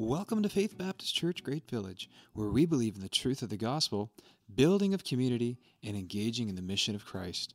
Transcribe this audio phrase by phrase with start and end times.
[0.00, 3.56] Welcome to Faith Baptist Church Great Village, where we believe in the truth of the
[3.56, 4.12] gospel,
[4.54, 7.54] building of community, and engaging in the mission of Christ.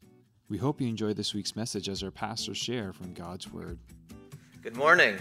[0.50, 3.80] We hope you enjoy this week's message as our pastors share from God's Word.
[4.62, 5.20] Good morning.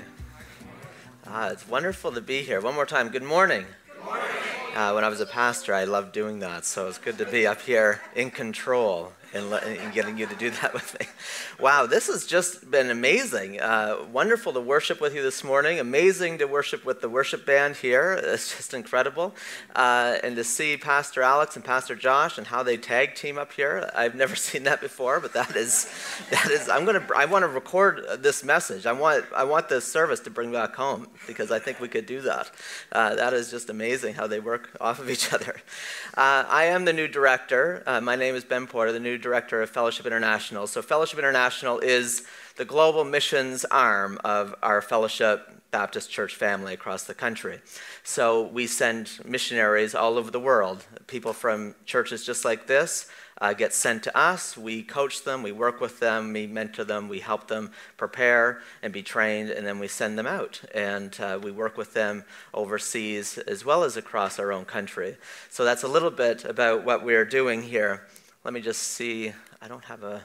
[1.25, 2.61] Ah, it's wonderful to be here.
[2.61, 3.67] One more time, good morning.
[3.87, 4.27] Good morning.
[4.75, 7.47] Uh, when I was a pastor, I loved doing that, so it's good to be
[7.47, 11.07] up here in control and, and, getting you to do that with me.
[11.59, 13.61] Wow, this has just been amazing.
[13.61, 15.81] Uh, wonderful to worship with you this morning.
[15.81, 18.13] Amazing to worship with the worship band here.
[18.23, 19.35] It's just incredible.
[19.75, 23.53] Uh, and to see Pastor Alex and Pastor Josh and how they tag team up
[23.53, 23.91] here.
[23.95, 25.91] I've never seen that before, but that is,
[26.31, 26.69] that is.
[26.69, 27.07] I'm gonna.
[27.17, 28.87] I want to record this message.
[28.87, 29.25] I want.
[29.35, 32.51] I want this service to bring back home because I think we could do that.
[32.91, 35.57] Uh, that is just amazing how they work off of each other.
[36.15, 37.83] Uh, I am the new director.
[37.87, 40.67] Uh, my name is Ben Porter, the new director of Fellowship International.
[40.67, 42.25] So, Fellowship International is
[42.57, 47.61] the global missions arm of our Fellowship Baptist Church family across the country.
[48.05, 53.09] So, we send missionaries all over the world, people from churches just like this.
[53.43, 54.57] Uh, get sent to us.
[54.57, 58.93] We coach them, we work with them, we mentor them, we help them prepare and
[58.93, 60.61] be trained, and then we send them out.
[60.73, 62.23] And uh, we work with them
[62.55, 65.17] overseas as well as across our own country.
[65.51, 68.07] So that's a little bit about what we're doing here.
[68.45, 69.33] Let me just see.
[69.61, 70.21] I don't have a.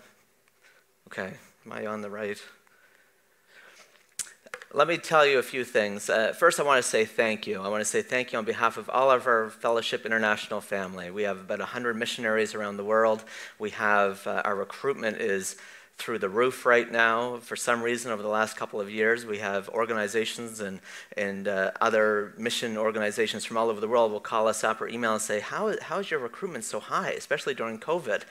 [1.08, 1.34] Okay,
[1.66, 2.42] am I on the right?
[4.73, 6.10] Let me tell you a few things.
[6.10, 7.62] Uh, first, I want to say thank you.
[7.62, 11.12] I want to say thank you on behalf of all of our Fellowship International family.
[11.12, 13.23] We have about 100 missionaries around the world.
[13.60, 15.56] We have uh, our recruitment is
[15.98, 17.38] through the roof right now.
[17.38, 20.80] For some reason, over the last couple of years, we have organizations and,
[21.17, 24.88] and uh, other mission organizations from all over the world will call us up or
[24.88, 28.22] email and say, How, how is your recruitment so high, especially during COVID?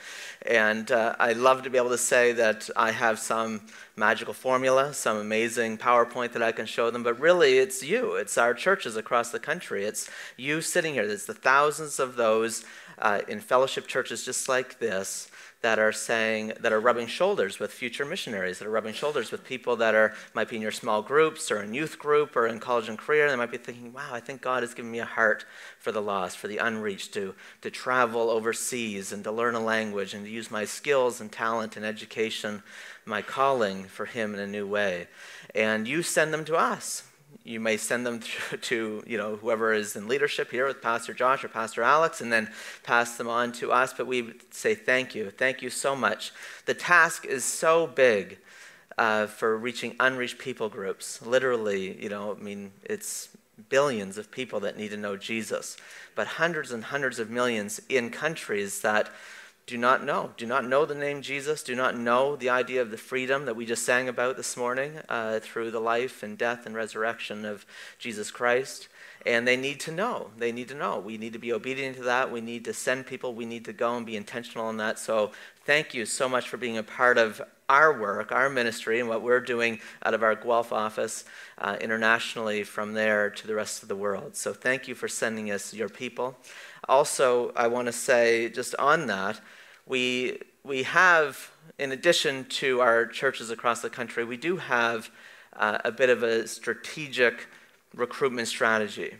[0.45, 3.61] And uh, I love to be able to say that I have some
[3.97, 8.15] magical formula, some amazing PowerPoint that I can show them, but really it's you.
[8.15, 9.83] It's our churches across the country.
[9.83, 11.03] It's you sitting here.
[11.03, 12.63] It's the thousands of those
[12.99, 15.29] uh, in fellowship churches just like this
[15.61, 19.43] that are saying that are rubbing shoulders with future missionaries that are rubbing shoulders with
[19.43, 22.59] people that are might be in your small groups or in youth group or in
[22.59, 25.05] college and career they might be thinking wow i think god has given me a
[25.05, 25.45] heart
[25.79, 30.13] for the lost for the unreached to to travel overseas and to learn a language
[30.13, 32.61] and to use my skills and talent and education
[33.07, 35.07] my calling for him in a new way.
[35.55, 37.03] And you send them to us
[37.47, 38.19] you may send them
[38.61, 42.31] to you know whoever is in leadership here with pastor josh or pastor alex and
[42.31, 42.49] then
[42.83, 43.93] pass them on to us.
[43.93, 45.31] But we say thank you.
[45.31, 46.31] Thank you so much.
[46.65, 48.39] The task is so big
[48.97, 51.21] uh, for reaching unreached people groups.
[51.21, 53.29] Literally you know i mean it's
[53.69, 55.77] billions of people that need to know jesus.
[56.15, 59.09] But hundreds and hundreds of millions in countries that
[59.67, 62.89] do not know, do not know the name Jesus, do not know the idea of
[62.89, 66.65] the freedom that we just sang about this morning uh, through the life and death
[66.65, 67.65] and resurrection of
[67.99, 68.87] Jesus Christ.
[69.25, 70.29] And they need to know.
[70.37, 70.99] They need to know.
[70.99, 72.31] We need to be obedient to that.
[72.31, 73.33] We need to send people.
[73.33, 74.99] We need to go and be intentional in that.
[74.99, 75.31] So
[75.65, 79.21] thank you so much for being a part of our work, our ministry, and what
[79.21, 81.25] we're doing out of our Guelph office
[81.57, 84.37] uh, internationally from there to the rest of the world.
[84.37, 86.37] So thank you for sending us your people.
[86.87, 89.41] Also, I want to say just on that,
[89.87, 95.09] we, we have, in addition to our churches across the country, we do have
[95.55, 97.47] uh, a bit of a strategic
[97.95, 99.15] recruitment strategy.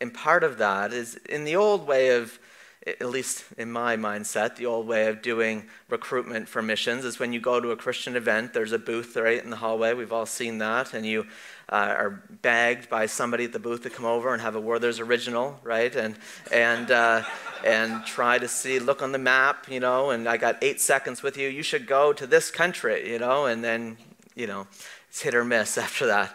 [0.00, 2.38] And part of that is in the old way of,
[2.86, 7.32] at least in my mindset, the old way of doing recruitment for missions is when
[7.32, 9.92] you go to a Christian event, there's a booth right in the hallway.
[9.92, 10.94] We've all seen that.
[10.94, 11.26] And you
[11.70, 14.98] uh, are bagged by somebody at the booth to come over and have a Werther's
[14.98, 15.94] original, right?
[15.94, 16.16] And,
[16.52, 17.22] and, uh,
[17.64, 21.22] and try to see, look on the map, you know, and I got eight seconds
[21.22, 21.48] with you.
[21.48, 23.98] You should go to this country, you know, and then,
[24.34, 24.66] you know,
[25.08, 26.34] it's hit or miss after that.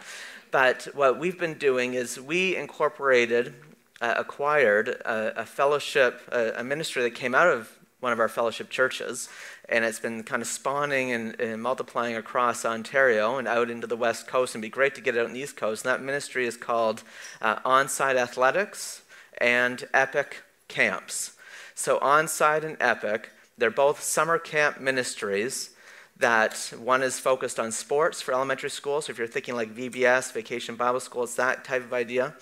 [0.52, 3.54] But what we've been doing is we incorporated,
[4.00, 7.70] uh, acquired a, a fellowship, a, a ministry that came out of
[8.06, 9.30] one of our fellowship churches
[9.68, 13.96] and it's been kind of spawning and, and, multiplying across Ontario and out into the
[13.96, 15.84] West Coast, and be great to get out on the East Coast.
[15.84, 17.04] And that ministry is called
[17.42, 19.02] uh, Athletics
[19.40, 21.36] and Epic Camps.
[21.74, 25.72] So, Onside and Epic, they're both summer camp ministries
[26.18, 29.02] that one is focused on sports for elementary school.
[29.02, 32.36] So, if you're thinking like VBS, Vacation Bible School, it's that type of idea.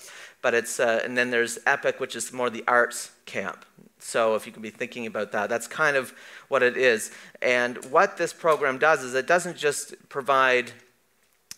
[0.43, 3.65] But it's, uh, and then there's Epic, which is more the arts camp.
[3.97, 6.13] So if you can be thinking about that, that's kind of
[6.49, 7.11] what it is.
[7.41, 10.71] And what this program does is it doesn't just provide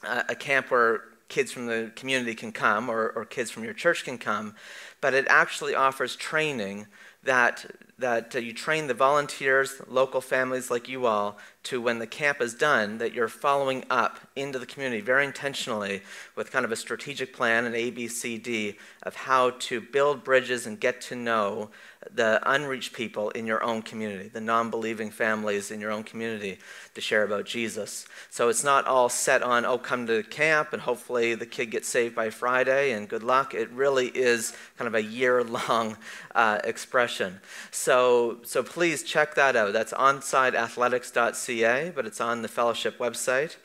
[0.04, 4.04] a camp where kids from the community can come or, or kids from your church
[4.04, 4.56] can come,
[5.02, 6.86] but it actually offers training
[7.26, 7.66] that
[7.98, 12.42] that uh, you train the volunteers, local families like you all, to when the camp
[12.42, 16.02] is done, that you're following up into the community very intentionally
[16.36, 21.00] with kind of a strategic plan, an ABCD, of how to build bridges and get
[21.00, 21.70] to know
[22.14, 26.60] the unreached people in your own community, the non believing families in your own community
[26.94, 28.08] to share about Jesus.
[28.30, 31.88] So it's not all set on, oh, come to camp and hopefully the kid gets
[31.88, 33.54] saved by Friday and good luck.
[33.54, 35.98] It really is kind of a year long
[36.36, 37.40] uh, expression.
[37.72, 39.74] So, so please check that out.
[39.74, 43.56] That's onsideathletics.ca but it's on the fellowship website,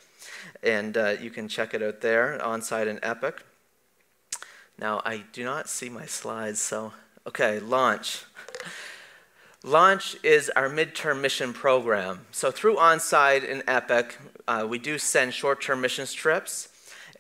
[0.62, 3.44] and uh, you can check it out there, Onside and Epic.
[4.78, 6.92] Now, I do not see my slides, so
[7.26, 8.24] okay, launch.
[9.62, 12.26] Launch is our midterm mission program.
[12.30, 14.16] So through Onside and Epic,
[14.48, 16.68] uh, we do send short-term mission trips.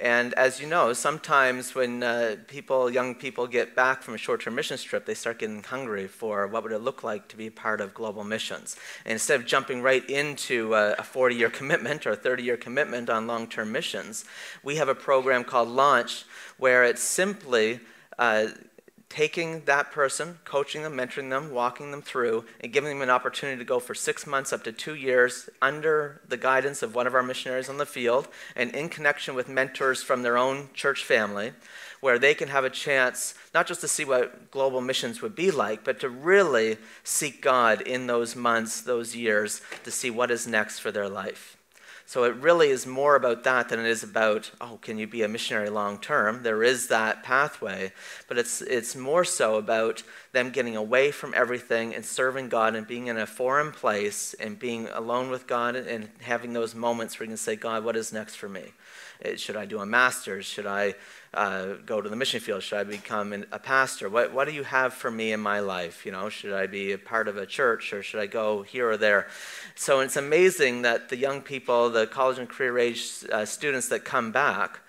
[0.00, 4.54] And as you know, sometimes when uh, people, young people get back from a short-term
[4.54, 7.82] mission trip, they start getting hungry for what would it look like to be part
[7.82, 8.74] of global missions.
[9.04, 13.70] And instead of jumping right into a 40-year commitment or a 30-year commitment on long-term
[13.70, 14.24] missions,
[14.64, 16.24] we have a program called Launch
[16.56, 17.80] where it's simply
[18.18, 18.48] uh,
[19.10, 23.58] taking that person, coaching them, mentoring them, walking them through, and giving them an opportunity
[23.58, 27.14] to go for six months up to two years under the guidance of one of
[27.14, 31.52] our missionaries on the field and in connection with mentors from their own church family,
[32.00, 35.50] where they can have a chance not just to see what global missions would be
[35.50, 40.46] like, but to really seek God in those months, those years, to see what is
[40.46, 41.56] next for their life.
[42.10, 45.22] So it really is more about that than it is about, oh, can you be
[45.22, 46.42] a missionary long term?
[46.42, 47.92] There is that pathway,
[48.26, 52.86] but it's, it's more so about them getting away from everything and serving God and
[52.86, 57.24] being in a foreign place and being alone with God and having those moments where
[57.24, 58.72] you can say, God, what is next for me?
[59.36, 60.46] Should I do a master's?
[60.46, 60.94] Should I
[61.34, 62.62] uh, go to the mission field?
[62.62, 64.08] Should I become an, a pastor?
[64.08, 66.06] What, what do you have for me in my life?
[66.06, 68.88] You know, should I be a part of a church or should I go here
[68.88, 69.26] or there?
[69.74, 74.04] So it's amazing that the young people, the college and career age uh, students that
[74.04, 74.80] come back,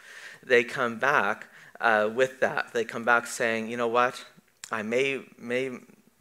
[0.44, 1.48] they come back
[1.82, 2.74] uh, with that.
[2.74, 4.24] They come back saying, you know what?
[4.72, 5.72] I may, may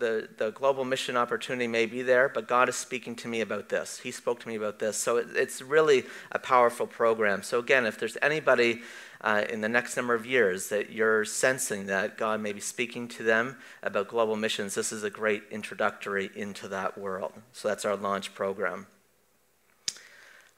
[0.01, 3.69] the, the global mission opportunity may be there, but God is speaking to me about
[3.69, 4.01] this.
[4.01, 4.97] He spoke to me about this.
[4.97, 7.43] So it, it's really a powerful program.
[7.43, 8.81] So, again, if there's anybody
[9.21, 13.07] uh, in the next number of years that you're sensing that God may be speaking
[13.09, 17.33] to them about global missions, this is a great introductory into that world.
[17.53, 18.87] So that's our launch program.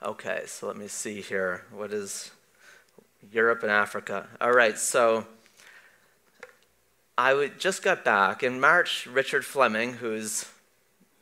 [0.02, 1.64] Okay, so let me see here.
[1.70, 2.30] What is
[3.30, 4.28] Europe and Africa?
[4.40, 5.26] All right, so
[7.18, 8.42] I just got back.
[8.42, 10.46] In March, Richard Fleming, who's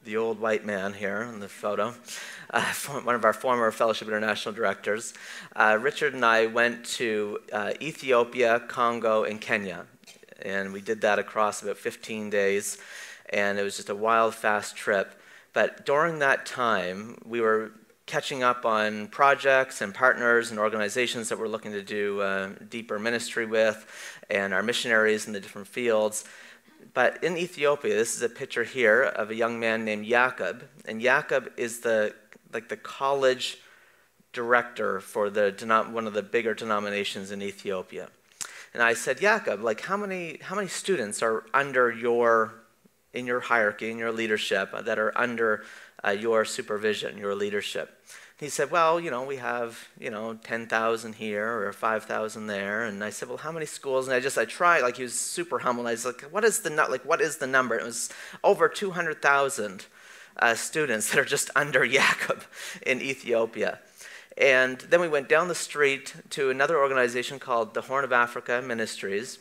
[0.04, 1.94] the old white man here in the photo,
[2.50, 2.72] uh,
[3.02, 5.14] one of our former Fellowship International directors,
[5.56, 9.86] uh, Richard and I went to uh, Ethiopia, Congo, and Kenya.
[10.42, 12.78] And we did that across about 15 days.
[13.30, 15.20] And it was just a wild, fast trip.
[15.52, 17.72] But during that time, we were
[18.10, 22.98] catching up on projects and partners and organizations that we're looking to do uh, deeper
[22.98, 23.86] ministry with,
[24.30, 26.24] and our missionaries in the different fields.
[26.94, 31.00] But in Ethiopia, this is a picture here of a young man named Jakob, and
[31.00, 32.14] Jakob is the
[32.52, 33.58] like the college
[34.32, 35.52] director for the
[35.92, 38.08] one of the bigger denominations in Ethiopia.
[38.72, 42.54] And I said, Jakob, like how many how many students are under your
[43.12, 45.64] in your hierarchy, in your leadership, that are under
[46.04, 48.04] uh, your supervision, your leadership?
[48.40, 52.84] He said, well, you know, we have, you know, 10,000 here or 5,000 there.
[52.84, 54.08] And I said, well, how many schools?
[54.08, 55.82] And I just, I tried, like he was super humble.
[55.82, 57.78] And I was like, what is the, like, what is the number?
[57.78, 58.08] It was
[58.42, 59.84] over 200,000
[60.38, 62.42] uh, students that are just under Jacob
[62.86, 63.78] in Ethiopia.
[64.38, 68.62] And then we went down the street to another organization called the Horn of Africa
[68.64, 69.38] Ministries,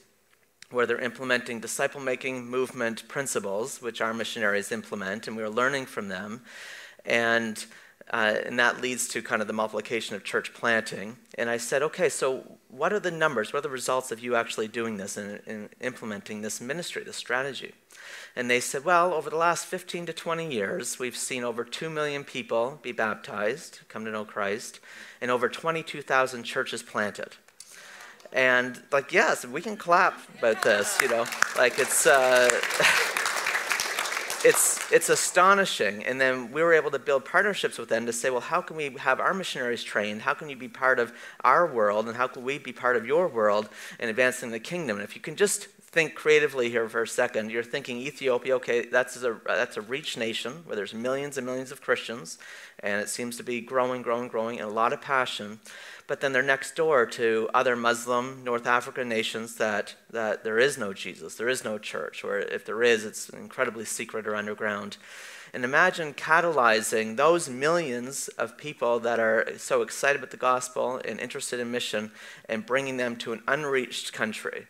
[0.71, 5.85] where they're implementing disciple making movement principles, which our missionaries implement, and we were learning
[5.85, 6.41] from them.
[7.05, 7.65] And
[8.11, 11.17] uh, and that leads to kind of the multiplication of church planting.
[11.37, 13.53] And I said, okay, so what are the numbers?
[13.53, 17.17] What are the results of you actually doing this and, and implementing this ministry, this
[17.17, 17.73] strategy?
[18.35, 21.89] And they said, well, over the last 15 to 20 years, we've seen over 2
[21.89, 24.79] million people be baptized, come to know Christ,
[25.21, 27.35] and over 22,000 churches planted.
[28.31, 31.25] And like, yes, we can clap about this, you know,
[31.57, 32.07] like it's.
[32.07, 32.49] Uh,
[34.45, 36.03] it's, it's astonishing.
[36.05, 38.75] And then we were able to build partnerships with them to say, well, how can
[38.75, 40.22] we have our missionaries trained?
[40.22, 42.08] How can you be part of our world?
[42.08, 43.69] And how can we be part of your world
[44.00, 44.98] in advancing the kingdom?
[44.98, 47.50] And if you can just think creatively here for a second.
[47.50, 51.72] You're thinking Ethiopia, okay, that's a, that's a reach nation where there's millions and millions
[51.72, 52.38] of Christians,
[52.81, 55.60] and it seems to be growing, growing, growing, and a lot of passion.
[56.05, 60.77] But then they're next door to other Muslim North African nations that, that there is
[60.77, 64.98] no Jesus, there is no church, or if there is, it's incredibly secret or underground.
[65.55, 71.19] And imagine catalyzing those millions of people that are so excited about the gospel and
[71.19, 72.12] interested in mission
[72.48, 74.67] and bringing them to an unreached country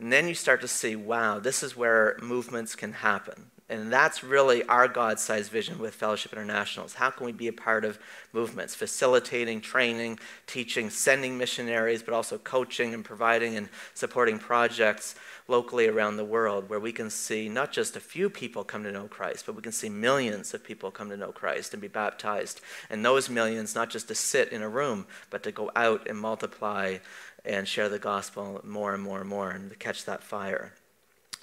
[0.00, 3.50] and then you start to see, wow, this is where movements can happen.
[3.68, 6.94] And that's really our God sized vision with Fellowship Internationals.
[6.94, 8.00] How can we be a part of
[8.32, 15.14] movements, facilitating, training, teaching, sending missionaries, but also coaching and providing and supporting projects
[15.46, 18.92] locally around the world where we can see not just a few people come to
[18.92, 21.88] know Christ, but we can see millions of people come to know Christ and be
[21.88, 22.60] baptized.
[22.88, 26.18] And those millions, not just to sit in a room, but to go out and
[26.18, 26.98] multiply
[27.44, 30.72] and share the gospel more and more and more and catch that fire.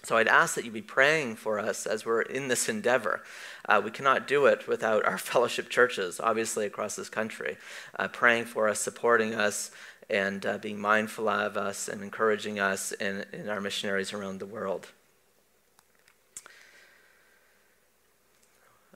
[0.03, 3.23] So I'd ask that you be praying for us as we're in this endeavor.
[3.67, 7.57] Uh, we cannot do it without our fellowship churches, obviously, across this country,
[7.99, 9.71] uh, praying for us, supporting us,
[10.09, 14.87] and uh, being mindful of us and encouraging us in our missionaries around the world.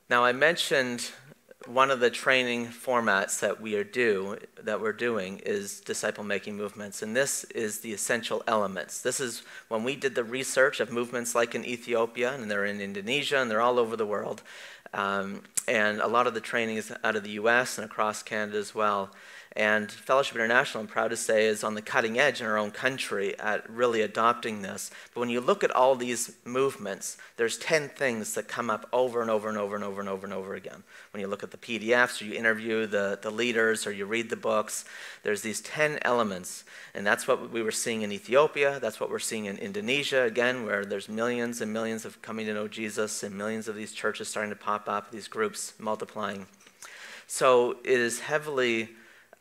[0.10, 1.12] Now, I mentioned
[1.68, 6.58] one of the training formats that we are do that we're doing is disciple making
[6.58, 9.02] movements and this is the essential elements.
[9.02, 12.82] This is when we did the research of movements like in ethiopia and they're in
[12.82, 14.42] indonesia and they're all over the world
[14.94, 18.58] um, and a lot of the training is out of the us and across canada
[18.58, 19.12] as well
[19.54, 22.72] and Fellowship International, I'm proud to say, is on the cutting edge in our own
[22.72, 24.92] country at really adopting this.
[25.14, 29.22] But when you look at all these movements, there's 10 things that come up over
[29.22, 30.84] and over and over and over and over and over again.
[31.12, 34.30] When you look at the PDFs or you interview the, the leaders or you read
[34.30, 34.86] the books,
[35.24, 36.64] there's these 10 elements.
[36.94, 38.80] And that's what we were seeing in Ethiopia.
[38.80, 42.54] That's what we're seeing in Indonesia, again, where there's millions and millions of coming to
[42.54, 46.48] know Jesus and millions of these churches starting to pop up, these groups multiplying.
[47.28, 48.90] So it is heavily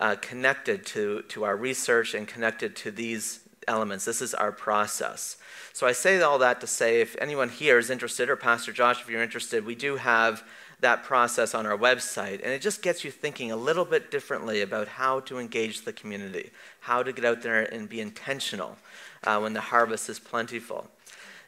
[0.00, 4.04] uh, connected to, to our research and connected to these elements.
[4.04, 5.36] This is our process.
[5.72, 9.00] So I say all that to say if anyone here is interested, or Pastor Josh,
[9.00, 10.42] if you're interested, we do have
[10.80, 12.40] that process on our website.
[12.42, 15.92] And it just gets you thinking a little bit differently about how to engage the
[15.92, 18.76] community, how to get out there and be intentional
[19.24, 20.88] uh, when the harvest is plentiful,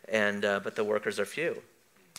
[0.09, 1.63] and, uh, but the workers are few.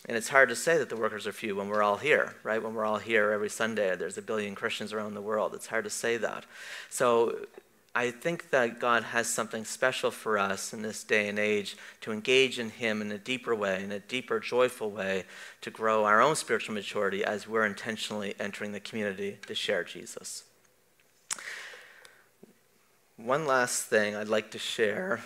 [0.06, 2.62] And it's hard to say that the workers are few when we're all here, right?
[2.62, 5.54] When we're all here every Sunday, there's a billion Christians around the world.
[5.54, 6.46] It's hard to say that.
[6.90, 7.38] So
[7.96, 12.12] I think that God has something special for us in this day and age to
[12.12, 15.24] engage in Him in a deeper way, in a deeper, joyful way,
[15.62, 20.44] to grow our own spiritual maturity as we're intentionally entering the community to share Jesus.
[23.16, 25.22] One last thing I'd like to share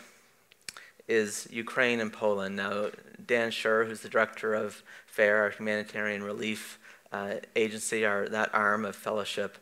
[1.07, 2.55] is Ukraine and Poland.
[2.55, 2.89] Now,
[3.25, 6.79] Dan Schur, who's the director of FAIR, our humanitarian relief
[7.11, 9.57] uh, agency, our, that arm of fellowship,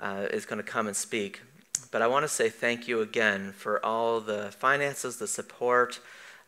[0.00, 1.42] uh, is going to come and speak.
[1.90, 6.00] But I want to say thank you again for all the finances, the support,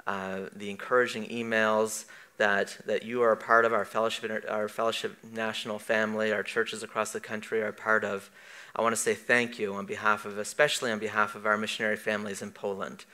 [0.06, 2.06] uh, the encouraging emails
[2.38, 6.82] that, that you are a part of, our fellowship, our fellowship national family, our churches
[6.82, 8.30] across the country are part of.
[8.74, 11.96] I want to say thank you on behalf of, especially on behalf of our missionary
[11.96, 13.04] families in Poland.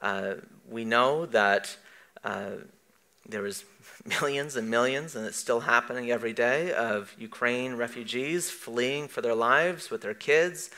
[0.00, 0.34] Uh,
[0.68, 1.76] we know that
[2.24, 2.50] uh,
[3.28, 3.64] there was
[4.20, 9.34] millions and millions, and it's still happening every day, of Ukraine refugees fleeing for their
[9.34, 10.70] lives with their kids,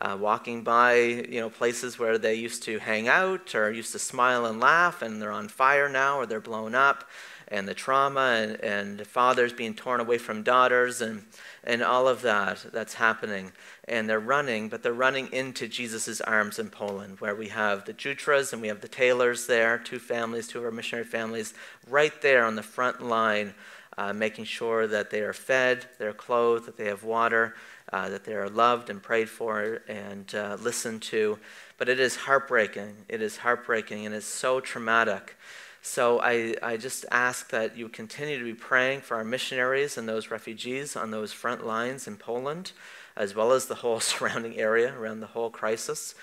[0.00, 3.98] uh, walking by you know places where they used to hang out or used to
[3.98, 7.08] smile and laugh, and they're on fire now or they're blown up,
[7.48, 11.24] and the trauma and, and fathers being torn away from daughters and
[11.62, 13.52] and all of that that's happening.
[13.86, 17.92] And they're running, but they're running into Jesus' arms in Poland, where we have the
[17.92, 21.52] Jutras and we have the Taylors there, two families, two of our missionary families,
[21.88, 23.54] right there on the front line,
[23.98, 27.54] uh, making sure that they are fed, they're clothed, that they have water,
[27.92, 31.38] uh, that they are loved and prayed for and uh, listened to.
[31.78, 32.96] But it is heartbreaking.
[33.08, 35.36] It is heartbreaking and it's so traumatic.
[35.82, 40.08] So I, I just ask that you continue to be praying for our missionaries and
[40.08, 42.72] those refugees on those front lines in Poland,
[43.16, 46.14] as well as the whole surrounding area around the whole crisis.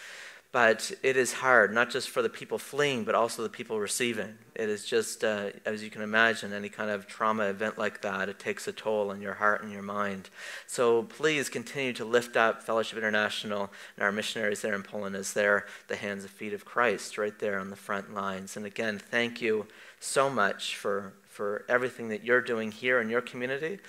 [0.51, 4.37] But it is hard, not just for the people fleeing, but also the people receiving.
[4.53, 8.27] It is just, uh, as you can imagine, any kind of trauma event like that,
[8.27, 10.29] it takes a toll on your heart and your mind.
[10.67, 15.31] So please continue to lift up Fellowship International and our missionaries there in Poland as
[15.31, 18.57] they're the hands and feet of Christ right there on the front lines.
[18.57, 19.67] And again, thank you
[20.01, 23.79] so much for, for everything that you're doing here in your community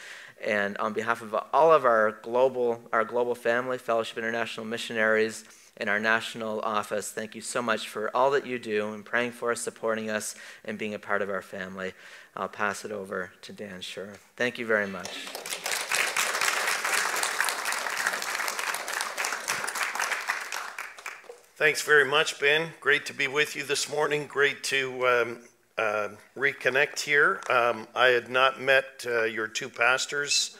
[0.43, 5.45] And on behalf of all of our global, our global family, Fellowship International Missionaries,
[5.77, 9.33] in our national office, thank you so much for all that you do and praying
[9.33, 10.35] for us, supporting us,
[10.65, 11.95] and being a part of our family.
[12.37, 14.17] I'll pass it over to Dan Schur.
[14.37, 15.09] Thank you very much.
[21.57, 22.71] Thanks very much, Ben.
[22.81, 24.27] Great to be with you this morning.
[24.27, 25.39] Great to um,
[25.79, 27.41] uh, reconnect here.
[27.49, 30.57] Um, I had not met uh, your two pastors.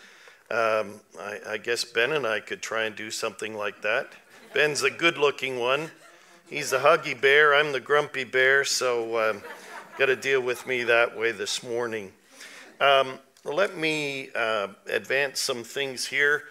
[0.51, 4.09] Um, I, I, guess Ben and I could try and do something like that.
[4.53, 5.91] Ben's a good looking one.
[6.49, 7.55] He's the huggy bear.
[7.55, 8.65] I'm the grumpy bear.
[8.65, 9.43] So, um,
[9.99, 12.13] got to deal with me that way this morning.
[12.81, 16.45] Um, let me uh, advance some things here.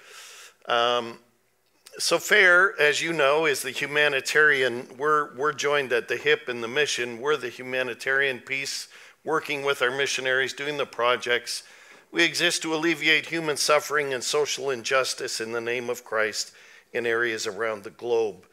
[1.98, 4.88] So FAIR, as you know, is the humanitarian.
[4.98, 7.19] We're, we're joined at the hip in the mission.
[7.19, 8.88] We're the humanitarian piece,
[9.25, 11.63] working with our missionaries, doing the projects.
[12.10, 16.53] We exist to alleviate human suffering and social injustice in the name of Christ
[16.93, 18.45] in areas around the globe.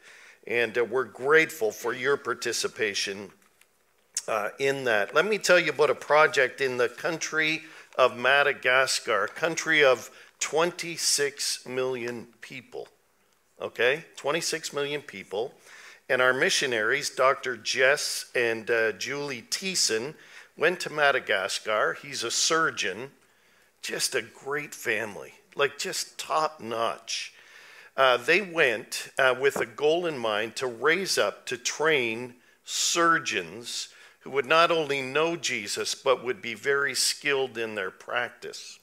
[0.45, 3.31] And uh, we're grateful for your participation
[4.27, 5.15] uh, in that.
[5.15, 7.61] Let me tell you about a project in the country
[7.97, 12.89] of Madagascar, a country of 26 million people
[13.61, 14.05] okay?
[14.15, 15.53] 26 million people.
[16.07, 17.55] And our missionaries, Dr.
[17.55, 20.15] Jess and uh, Julie Thiessen,
[20.57, 21.97] went to Madagascar.
[22.01, 23.11] He's a surgeon,
[23.81, 27.33] just a great family, like just top notch.
[27.95, 33.89] Uh, they went uh, with a goal in mind to raise up, to train surgeons
[34.21, 38.78] who would not only know Jesus, but would be very skilled in their practice.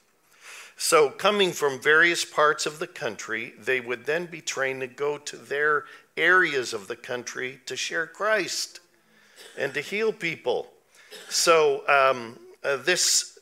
[0.79, 5.17] So, coming from various parts of the country, they would then be trained to go
[5.17, 8.79] to their areas of the country to share Christ
[9.57, 10.67] and to heal people.
[11.29, 13.39] So, um, uh, this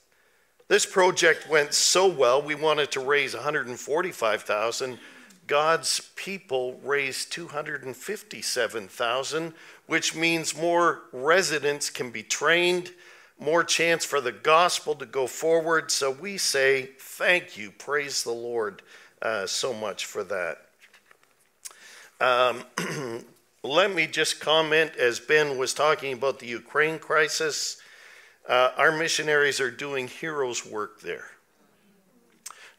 [0.69, 2.41] this project went so well.
[2.41, 4.97] We wanted to raise 145,000.
[5.45, 9.53] God's people raised 257,000,
[9.87, 12.91] which means more residents can be trained
[13.39, 15.91] more chance for the gospel to go forward.
[15.91, 18.81] So we say, thank you, praise the Lord
[19.21, 20.61] uh, so much for that.
[22.21, 22.63] Um,
[23.63, 27.81] let me just comment as Ben was talking about the Ukraine crisis.
[28.47, 31.25] Uh, our missionaries are doing heroes' work there.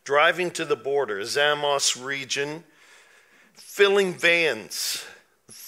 [0.05, 2.63] Driving to the border, Zamość region,
[3.55, 5.05] filling vans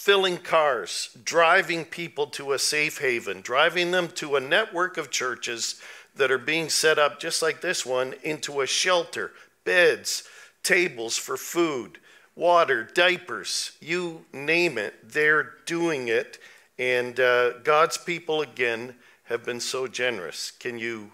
[0.09, 5.83] filling cars, driving people to a safe haven, driving them to a network of churches
[6.17, 9.33] that are being set up just like this one into a shelter,
[9.65, 10.25] beds,
[10.63, 11.99] tables for food,
[12.35, 16.39] water, diapers, you name it, they're doing it.
[16.79, 18.95] And uh, God's people, again,
[19.25, 20.53] have been so generous.
[20.53, 21.11] Can you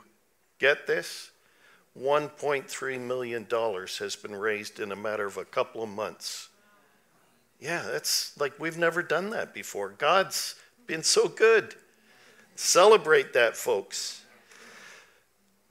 [0.61, 1.33] get this?
[2.01, 6.49] $1.3 million has been raised in a matter of a couple of months.
[7.61, 9.91] Yeah, that's like we've never done that before.
[9.91, 10.55] God's
[10.87, 11.75] been so good.
[12.57, 14.23] Celebrate that, folks.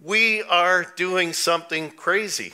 [0.02, 2.54] We are doing something crazy.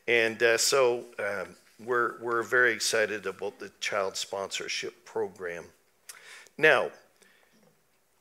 [0.06, 1.44] And uh, so uh,
[1.84, 5.64] we're, we're very excited about the child sponsorship program.
[6.58, 6.90] Now,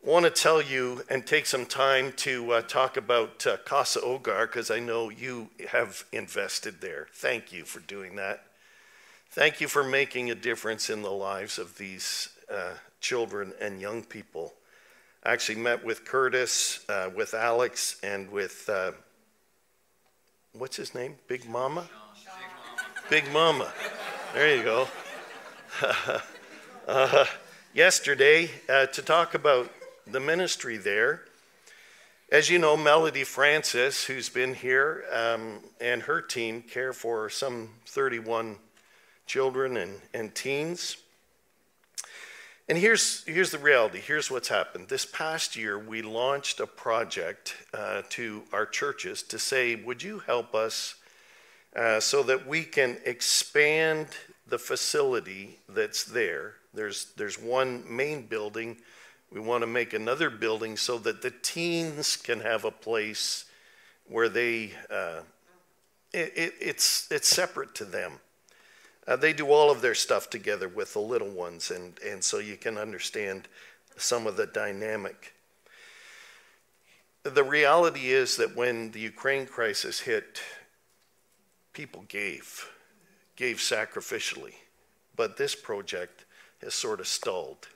[0.04, 4.48] want to tell you and take some time to uh, talk about uh, Casa Hogar
[4.48, 7.08] because I know you have invested there.
[7.14, 8.46] Thank you for doing that.
[9.30, 14.04] Thank you for making a difference in the lives of these uh, children and young
[14.04, 14.54] people.
[15.24, 18.92] I actually met with Curtis, uh, with Alex, and with uh,
[20.54, 21.16] what's his name?
[21.28, 21.90] Big Mama?
[23.10, 23.72] Big Mama.
[24.34, 24.88] There you go.
[26.88, 27.26] uh,
[27.74, 29.72] yesterday uh, to talk about
[30.06, 31.24] the ministry there.
[32.32, 37.70] As you know, Melody Francis, who's been here, um, and her team care for some
[37.88, 38.58] 31
[39.26, 40.98] children and, and teens.
[42.74, 44.88] And here's, here's the reality here's what's happened.
[44.88, 50.18] This past year, we launched a project uh, to our churches to say, Would you
[50.18, 50.96] help us
[51.76, 54.08] uh, so that we can expand
[54.48, 56.56] the facility that's there?
[56.74, 58.78] There's, there's one main building
[59.32, 63.46] we want to make another building so that the teens can have a place
[64.08, 65.20] where they, uh,
[66.12, 68.14] it, it, it's, it's separate to them.
[69.08, 72.40] Uh, they do all of their stuff together with the little ones, and, and so
[72.40, 73.48] you can understand
[73.98, 75.34] some of the dynamic.
[77.24, 80.42] The reality is that when the Ukraine crisis hit,
[81.74, 82.70] people gave,
[83.36, 84.54] gave sacrificially.
[85.16, 86.26] But this project
[86.62, 87.68] has sort of stalled.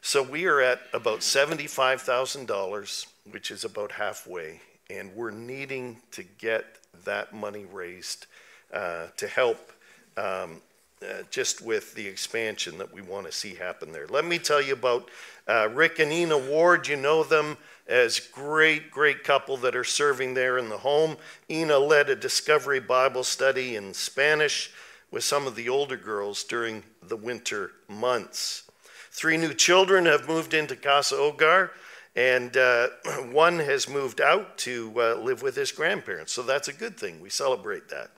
[0.00, 4.60] So we are at about $75,000, which is about halfway,
[4.90, 8.26] and we're needing to get that money raised
[8.72, 9.72] uh, to help
[10.16, 10.60] um,
[11.02, 14.06] uh, just with the expansion that we want to see happen there.
[14.06, 15.10] Let me tell you about
[15.46, 16.88] uh, Rick and Ina Ward.
[16.88, 21.16] You know them as great, great couple that are serving there in the home.
[21.50, 24.72] Ina led a discovery Bible study in Spanish
[25.10, 28.70] with some of the older girls during the winter months.
[29.10, 31.70] Three new children have moved into Casa Hogar,
[32.16, 32.88] and uh,
[33.30, 36.32] one has moved out to uh, live with his grandparents.
[36.32, 37.20] So that's a good thing.
[37.20, 38.10] We celebrate that.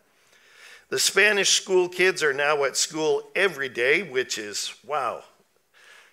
[0.89, 5.25] The Spanish school kids are now at school every day, which is wow.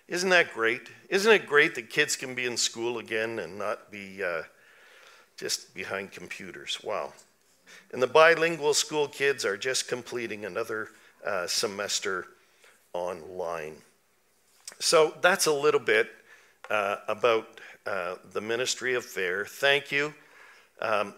[0.08, 0.88] Isn't that great?
[1.08, 4.42] Isn't it great that kids can be in school again and not be uh,
[5.36, 6.78] just behind computers?
[6.82, 7.12] Wow.
[7.92, 10.88] And the bilingual school kids are just completing another
[11.24, 12.26] uh, semester
[12.92, 13.76] online.
[14.80, 16.10] So that's a little bit
[16.68, 19.46] uh, about uh, the ministry of FAIR.
[19.46, 20.12] Thank you.
[20.80, 21.14] Um,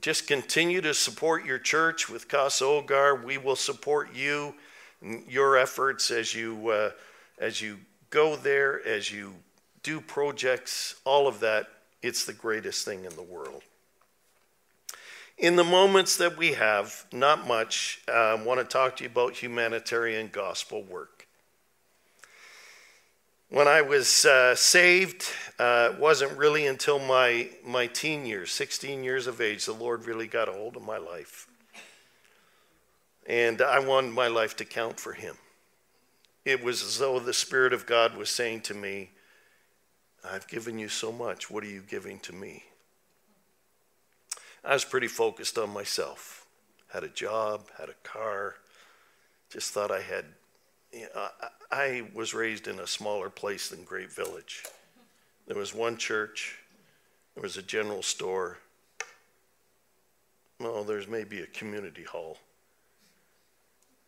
[0.00, 3.22] just continue to support your church with Casa Hogar.
[3.22, 4.54] We will support you,
[5.28, 6.90] your efforts as you uh,
[7.38, 7.78] as you
[8.10, 9.34] go there, as you
[9.82, 11.66] do projects, all of that.
[12.02, 13.62] It's the greatest thing in the world.
[15.38, 19.10] In the moments that we have, not much, uh, I want to talk to you
[19.10, 21.21] about humanitarian gospel work.
[23.52, 25.26] When I was uh, saved,
[25.58, 30.06] uh, it wasn't really until my, my teen years, 16 years of age, the Lord
[30.06, 31.46] really got a hold of my life.
[33.26, 35.34] And I wanted my life to count for Him.
[36.46, 39.10] It was as though the Spirit of God was saying to me,
[40.24, 41.50] I've given you so much.
[41.50, 42.62] What are you giving to me?
[44.64, 46.46] I was pretty focused on myself.
[46.90, 48.54] Had a job, had a car,
[49.50, 50.24] just thought I had
[50.92, 54.64] you know, I, I was raised in a smaller place than Great Village.
[55.46, 56.58] There was one church,
[57.34, 58.58] there was a general store.
[60.60, 62.38] Well, there's maybe a community hall.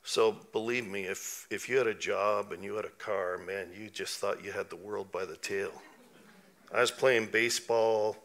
[0.05, 3.71] So believe me, if, if you had a job and you had a car, man,
[3.77, 5.73] you just thought you had the world by the tail.
[6.73, 8.17] I was playing baseball.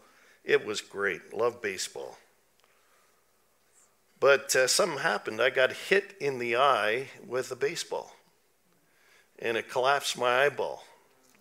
[0.44, 1.34] It was great.
[1.34, 2.18] Love baseball.
[4.20, 5.42] But uh, something happened.
[5.42, 8.14] I got hit in the eye with a baseball
[9.42, 10.84] and it collapsed my eyeball.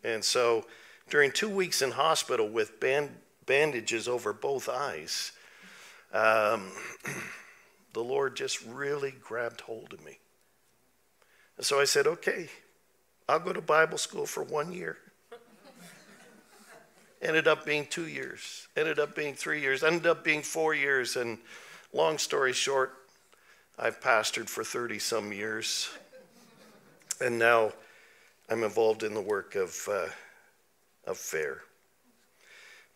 [0.05, 0.65] And so
[1.11, 3.11] during two weeks in hospital with band,
[3.47, 5.33] bandages over both eyes,
[6.13, 6.71] um,
[7.93, 10.19] the Lord just really grabbed hold of me.
[11.57, 12.49] And so I said, okay,
[13.29, 14.97] I'll go to Bible school for one year.
[17.23, 21.17] ended up being two years, ended up being three years, ended up being four years.
[21.17, 21.39] And
[21.93, 22.95] long story short,
[23.79, 25.91] I've pastored for 30 some years.
[27.21, 27.73] And now
[28.49, 30.07] I'm involved in the work of, uh,
[31.07, 31.63] of FAIR.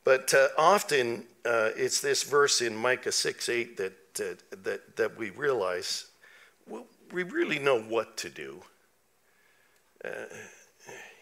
[0.05, 5.17] But uh, often uh, it's this verse in Micah 6 8 that, uh, that, that
[5.17, 6.07] we realize
[6.69, 8.63] well, we really know what to do.
[10.05, 10.25] Uh,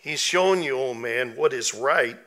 [0.01, 2.19] he's shown you, oh man, what is right.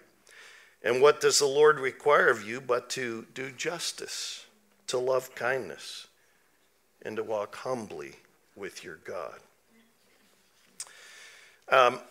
[0.84, 4.46] And what does the Lord require of you but to do justice,
[4.88, 6.08] to love kindness,
[7.02, 8.16] and to walk humbly
[8.56, 9.40] with your God?
[11.74, 12.02] Um,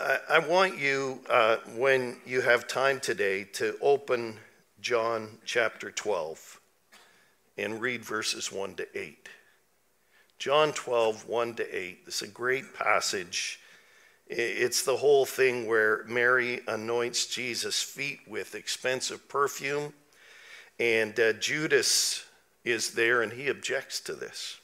[0.00, 4.38] I, I, want you, uh, when you have time today, to open
[4.80, 6.58] John chapter 12
[7.58, 9.28] and read verses 1 to 8.
[10.38, 11.98] John 12, 1 to 8.
[12.06, 13.60] It's a great passage.
[14.26, 19.92] It's the whole thing where Mary anoints Jesus' feet with expensive perfume,
[20.80, 22.24] and uh, Judas
[22.64, 24.60] is there, and he objects to this.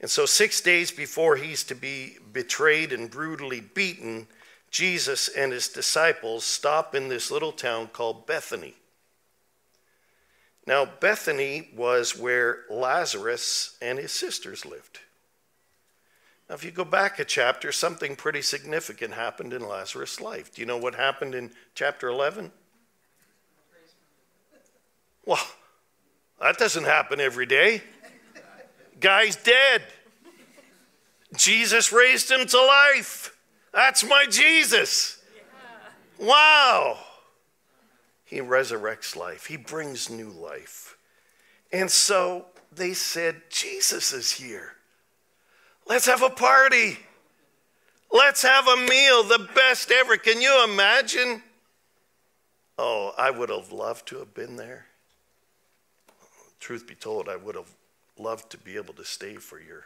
[0.00, 4.28] And so, six days before he's to be betrayed and brutally beaten,
[4.70, 8.74] Jesus and his disciples stop in this little town called Bethany.
[10.66, 15.00] Now, Bethany was where Lazarus and his sisters lived.
[16.48, 20.54] Now, if you go back a chapter, something pretty significant happened in Lazarus' life.
[20.54, 22.52] Do you know what happened in chapter 11?
[25.24, 25.46] Well,
[26.40, 27.82] that doesn't happen every day.
[29.00, 29.82] Guy's dead.
[31.36, 33.36] Jesus raised him to life.
[33.72, 35.22] That's my Jesus.
[36.18, 36.98] Wow.
[38.24, 40.96] He resurrects life, he brings new life.
[41.72, 44.72] And so they said, Jesus is here.
[45.86, 46.98] Let's have a party.
[48.10, 50.16] Let's have a meal, the best ever.
[50.16, 51.42] Can you imagine?
[52.78, 54.86] Oh, I would have loved to have been there.
[56.60, 57.72] Truth be told, I would have
[58.18, 59.84] loved to be able to stay for your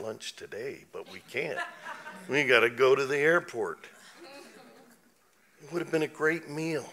[0.00, 1.58] lunch today, but we can't.
[2.28, 3.78] we got to go to the airport.
[5.62, 6.88] It would have been a great meal.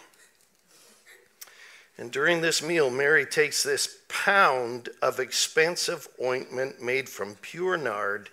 [1.98, 8.30] And during this meal, Mary takes this pound of expensive ointment made from pure nard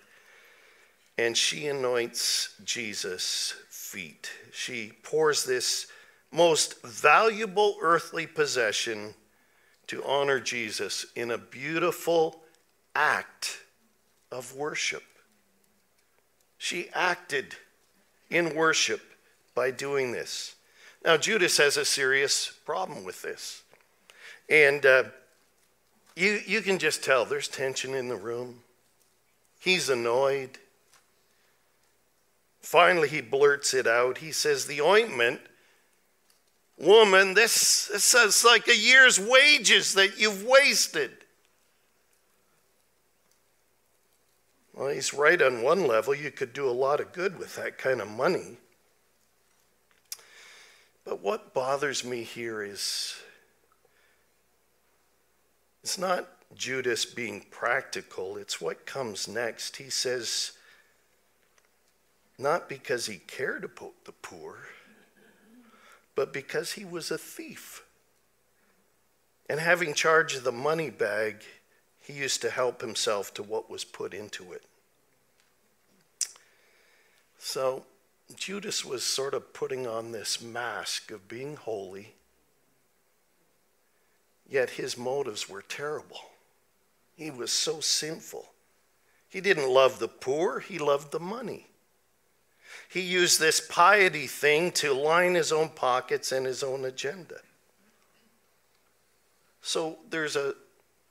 [1.17, 4.29] and she anoints Jesus' feet.
[4.51, 5.87] She pours this
[6.31, 9.15] most valuable earthly possession
[9.87, 12.41] to honor Jesus in a beautiful
[12.97, 13.59] act
[14.31, 15.03] of worship.
[16.57, 17.55] She acted
[18.31, 19.01] in worship
[19.53, 20.55] by doing this.
[21.05, 23.61] Now, Judas has a serious problem with this.
[24.49, 25.03] And uh,
[26.15, 28.61] you, you can just tell there's tension in the room.
[29.59, 30.57] He's annoyed.
[32.61, 34.17] Finally, he blurts it out.
[34.17, 35.39] He says, The ointment,
[36.79, 41.11] woman, this, this is like a year's wages that you've wasted.
[44.77, 46.13] Well, he's right on one level.
[46.13, 48.57] You could do a lot of good with that kind of money.
[51.03, 53.15] But what bothers me here is
[55.81, 59.77] it's not Judas being practical, it's what comes next.
[59.77, 60.51] He says,
[62.37, 64.57] not because he cared about the poor,
[66.13, 67.83] but because he was a thief.
[69.49, 71.37] And having charge of the money bag,
[72.07, 74.63] he used to help himself to what was put into it.
[77.37, 77.83] So
[78.33, 82.13] Judas was sort of putting on this mask of being holy,
[84.49, 86.21] yet his motives were terrible.
[87.17, 88.53] He was so sinful.
[89.27, 91.67] He didn't love the poor, he loved the money.
[92.87, 97.41] He used this piety thing to line his own pockets and his own agenda.
[99.61, 100.53] So there's a,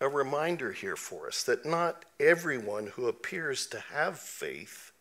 [0.01, 4.93] a reminder here for us that not everyone who appears to have faith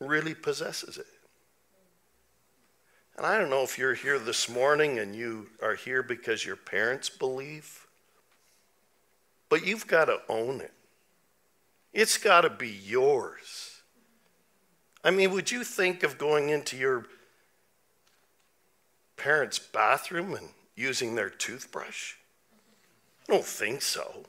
[0.00, 1.06] really possesses it.
[3.16, 6.56] And I don't know if you're here this morning and you are here because your
[6.56, 7.86] parents believe,
[9.50, 10.72] but you've got to own it.
[11.92, 13.82] It's got to be yours.
[15.04, 17.04] I mean, would you think of going into your
[19.18, 22.14] parents' bathroom and using their toothbrush?
[23.30, 24.24] Don't think so.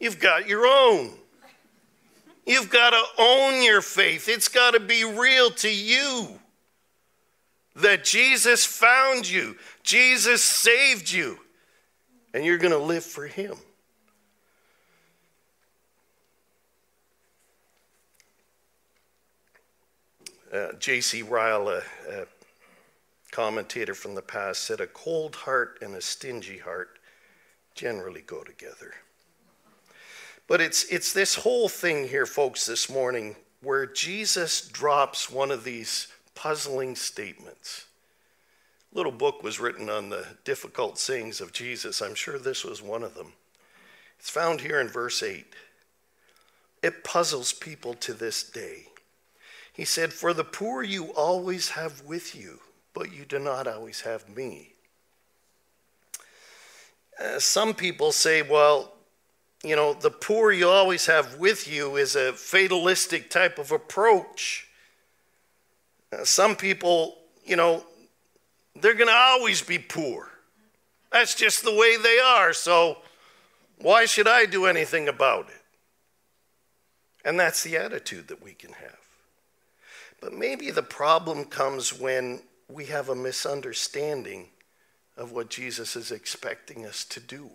[0.00, 1.12] You've got your own.
[2.44, 4.28] You've got to own your faith.
[4.28, 6.40] It's got to be real to you
[7.76, 11.38] that Jesus found you, Jesus saved you,
[12.34, 13.54] and you're going to live for Him.
[20.52, 21.22] Uh, J.C.
[21.22, 22.26] Ryle, a, a
[23.30, 26.98] commentator from the past, said a cold heart and a stingy heart
[27.74, 28.94] generally go together.
[30.46, 35.64] But it's, it's this whole thing here, folks, this morning, where Jesus drops one of
[35.64, 37.86] these puzzling statements.
[38.92, 42.02] A little book was written on the difficult sayings of Jesus.
[42.02, 43.32] I'm sure this was one of them.
[44.18, 45.46] It's found here in verse 8.
[46.82, 48.88] It puzzles people to this day.
[49.72, 52.60] He said, For the poor you always have with you,
[52.92, 54.73] but you do not always have me.
[57.18, 58.92] Uh, some people say, well,
[59.62, 64.68] you know, the poor you always have with you is a fatalistic type of approach.
[66.12, 67.84] Uh, some people, you know,
[68.76, 70.30] they're going to always be poor.
[71.12, 72.52] That's just the way they are.
[72.52, 72.98] So
[73.78, 75.62] why should I do anything about it?
[77.24, 78.98] And that's the attitude that we can have.
[80.20, 84.48] But maybe the problem comes when we have a misunderstanding
[85.16, 87.50] of what Jesus is expecting us to do.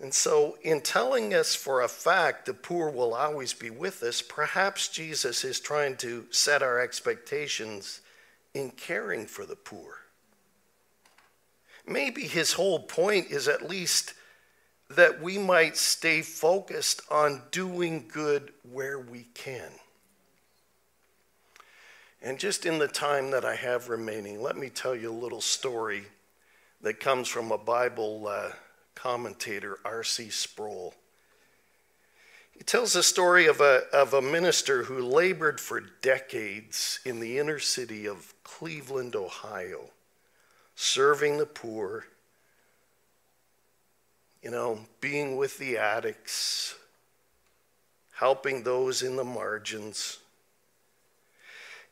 [0.00, 4.22] And so, in telling us for a fact the poor will always be with us,
[4.22, 8.00] perhaps Jesus is trying to set our expectations
[8.54, 9.96] in caring for the poor.
[11.86, 14.14] Maybe his whole point is at least
[14.90, 19.70] that we might stay focused on doing good where we can.
[22.20, 25.40] And just in the time that I have remaining, let me tell you a little
[25.40, 26.04] story
[26.80, 28.26] that comes from a Bible.
[28.28, 28.50] Uh,
[28.98, 30.28] commentator R.C.
[30.28, 30.92] Sproul.
[32.50, 37.38] He tells the story of a, of a minister who labored for decades in the
[37.38, 39.90] inner city of Cleveland, Ohio,
[40.74, 42.06] serving the poor,
[44.42, 46.74] you know, being with the addicts,
[48.14, 50.18] helping those in the margins.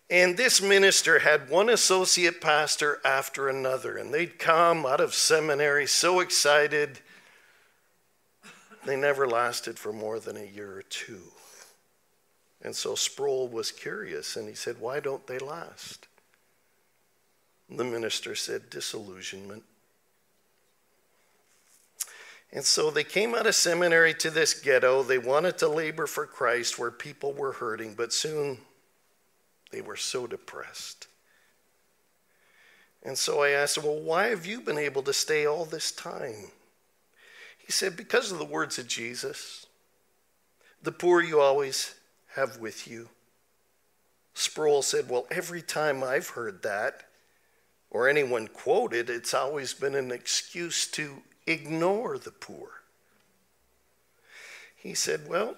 [0.08, 5.86] And this minister had one associate pastor after another, and they'd come out of seminary
[5.86, 7.00] so excited.
[8.84, 11.22] They never lasted for more than a year or two.
[12.62, 16.06] And so Sproul was curious, and he said, Why don't they last?
[17.68, 19.64] The minister said, Disillusionment.
[22.52, 25.02] And so they came out of seminary to this ghetto.
[25.02, 28.58] They wanted to labor for Christ where people were hurting, but soon
[29.70, 31.08] they were so depressed.
[33.02, 35.92] And so I asked him, Well, why have you been able to stay all this
[35.92, 36.50] time?
[37.58, 39.66] He said, Because of the words of Jesus.
[40.82, 41.94] The poor you always
[42.34, 43.08] have with you.
[44.34, 47.04] Sproul said, Well, every time I've heard that,
[47.90, 52.82] or anyone quoted, it's always been an excuse to ignore the poor.
[54.76, 55.56] He said, Well,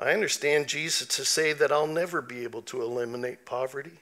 [0.00, 3.98] I understand Jesus to say that I'll never be able to eliminate poverty.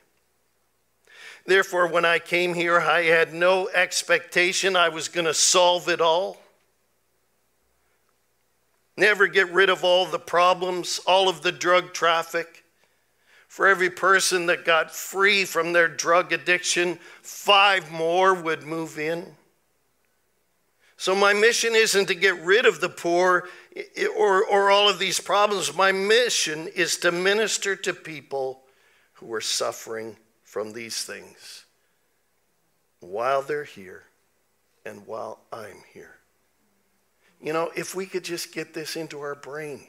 [1.45, 6.01] Therefore, when I came here, I had no expectation I was going to solve it
[6.01, 6.37] all.
[8.97, 12.65] Never get rid of all the problems, all of the drug traffic.
[13.49, 19.35] For every person that got free from their drug addiction, five more would move in.
[21.01, 23.49] So, my mission isn't to get rid of the poor,
[24.17, 25.75] or, or all of these problems.
[25.75, 28.63] My mission is to minister to people
[29.15, 31.67] who are suffering from these things
[32.99, 34.03] while they're here
[34.85, 36.17] and while I'm here.
[37.41, 39.87] You know, if we could just get this into our brain,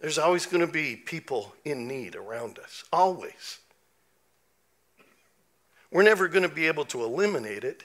[0.00, 3.58] there's always going to be people in need around us, always.
[5.90, 7.84] We're never going to be able to eliminate it.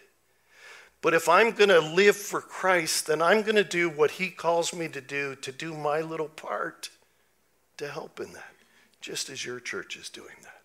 [1.04, 4.30] But if I'm going to live for Christ, then I'm going to do what He
[4.30, 6.90] calls me to do, to do my little part
[7.76, 8.56] to help in that,
[9.02, 10.62] just as your church is doing that.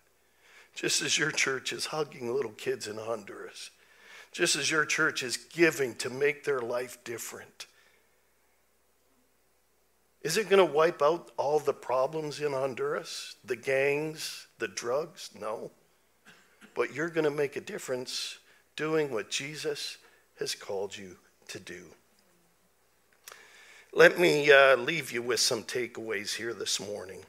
[0.73, 3.69] Just as your church is hugging little kids in Honduras.
[4.31, 7.65] Just as your church is giving to make their life different.
[10.21, 13.35] Is it going to wipe out all the problems in Honduras?
[13.43, 15.31] The gangs, the drugs?
[15.37, 15.71] No.
[16.75, 18.37] But you're going to make a difference
[18.77, 19.97] doing what Jesus
[20.39, 21.17] has called you
[21.49, 21.83] to do.
[23.93, 27.21] Let me uh, leave you with some takeaways here this morning.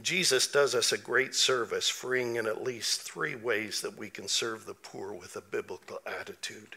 [0.00, 4.28] Jesus does us a great service, freeing in at least three ways that we can
[4.28, 6.76] serve the poor with a biblical attitude.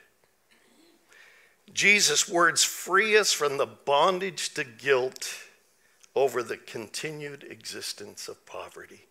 [1.74, 5.36] Jesus' words free us from the bondage to guilt
[6.16, 9.06] over the continued existence of poverty.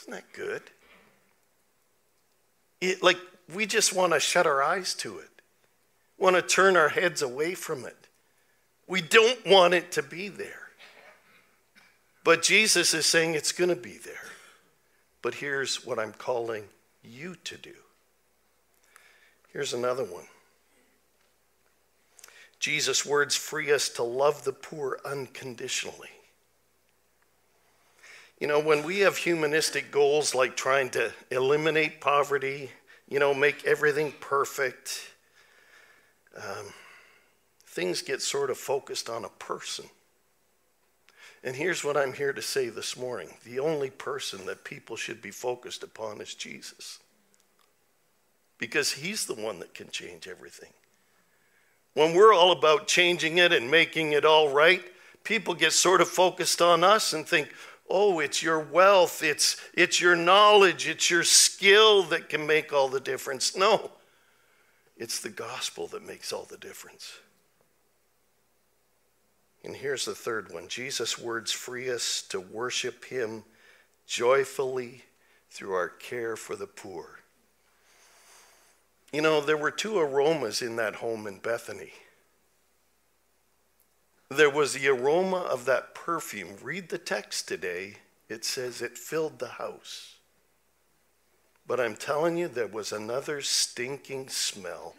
[0.00, 0.62] Isn't that good?
[2.80, 3.18] It, like
[3.54, 5.30] we just want to shut our eyes to it,
[6.18, 7.96] want to turn our heads away from it.
[8.86, 10.68] We don't want it to be there.
[12.24, 14.14] But Jesus is saying it's going to be there.
[15.22, 16.64] But here's what I'm calling
[17.02, 17.74] you to do.
[19.52, 20.24] Here's another one.
[22.60, 26.10] Jesus' words free us to love the poor unconditionally.
[28.40, 32.70] You know, when we have humanistic goals like trying to eliminate poverty,
[33.08, 35.10] you know, make everything perfect.
[36.36, 36.72] Um,
[37.66, 39.86] things get sort of focused on a person.
[41.44, 45.22] And here's what I'm here to say this morning the only person that people should
[45.22, 46.98] be focused upon is Jesus.
[48.58, 50.72] Because he's the one that can change everything.
[51.94, 54.82] When we're all about changing it and making it all right,
[55.22, 57.52] people get sort of focused on us and think,
[57.90, 62.88] Oh, it's your wealth, it's, it's your knowledge, it's your skill that can make all
[62.88, 63.56] the difference.
[63.56, 63.90] No,
[64.96, 67.18] it's the gospel that makes all the difference.
[69.64, 73.44] And here's the third one Jesus' words free us to worship Him
[74.06, 75.04] joyfully
[75.50, 77.20] through our care for the poor.
[79.12, 81.92] You know, there were two aromas in that home in Bethany.
[84.30, 86.56] There was the aroma of that perfume.
[86.62, 87.96] Read the text today.
[88.28, 90.16] It says it filled the house.
[91.66, 94.94] But I'm telling you, there was another stinking smell.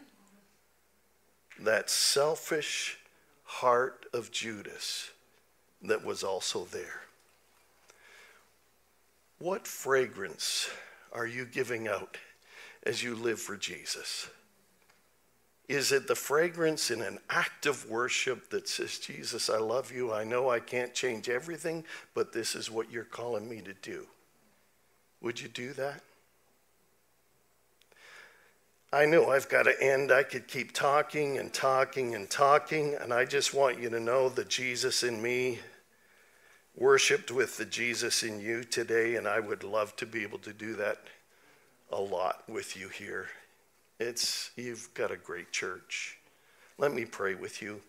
[1.60, 2.98] That selfish
[3.44, 5.12] heart of Judas
[5.82, 7.02] that was also there.
[9.40, 10.70] What fragrance
[11.14, 12.18] are you giving out
[12.84, 14.30] as you live for Jesus?
[15.70, 20.12] Is it the fragrance in an act of worship that says, Jesus, I love you.
[20.12, 21.84] I know I can't change everything,
[22.16, 24.08] but this is what you're calling me to do?
[25.22, 26.02] Would you do that?
[28.92, 30.12] I know I've got to end.
[30.12, 34.28] I could keep talking and talking and talking, and I just want you to know
[34.28, 35.60] the Jesus in me
[36.76, 40.54] worshiped with the Jesus in you today, and I would love to be able to
[40.54, 40.98] do that
[41.92, 43.28] a lot with you here.
[44.00, 46.18] It's you've got a great church.
[46.78, 47.82] Let me pray with you,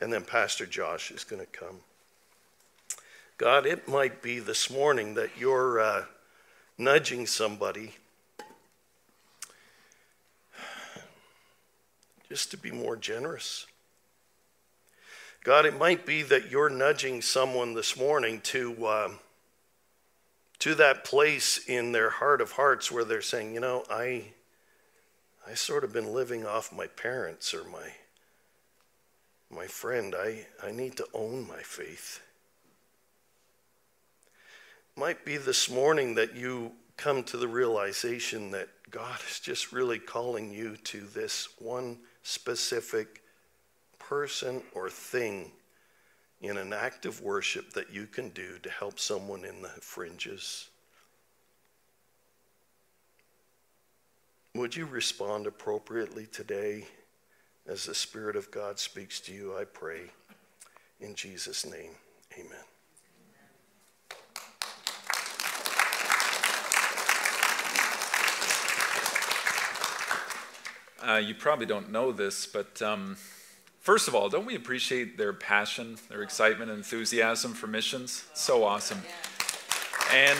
[0.00, 1.80] and then Pastor Josh is going to come.
[3.36, 6.04] God, it might be this morning that you're uh,
[6.78, 7.94] nudging somebody
[12.30, 13.66] just to be more generous.
[15.44, 19.08] God, it might be that you're nudging someone this morning to, uh,
[20.60, 24.24] to that place in their heart of hearts where they're saying, you know, I,
[25.50, 27.88] I sort of been living off my parents or my,
[29.50, 30.14] my friend.
[30.16, 32.20] I, I need to own my faith.
[34.94, 39.98] Might be this morning that you come to the realization that God is just really
[39.98, 43.20] calling you to this one specific
[43.98, 45.50] person or thing
[46.40, 50.69] in an act of worship that you can do to help someone in the fringes.
[54.60, 56.84] Would you respond appropriately today
[57.66, 59.56] as the Spirit of God speaks to you?
[59.56, 60.10] I pray.
[61.00, 61.92] In Jesus' name,
[62.38, 62.58] amen.
[71.02, 73.16] Uh, you probably don't know this, but um,
[73.78, 78.26] first of all, don't we appreciate their passion, their excitement, and enthusiasm for missions?
[78.34, 79.00] So awesome.
[80.12, 80.38] And